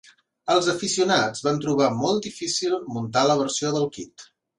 [0.51, 4.27] El aficionats van trobar molt difícil muntar la versió del kit.